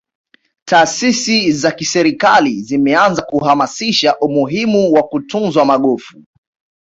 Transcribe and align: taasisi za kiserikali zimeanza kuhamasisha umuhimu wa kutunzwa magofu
taasisi 0.65 1.51
za 1.51 1.71
kiserikali 1.71 2.61
zimeanza 2.61 3.21
kuhamasisha 3.21 4.17
umuhimu 4.19 4.93
wa 4.93 5.03
kutunzwa 5.03 5.65
magofu 5.65 6.21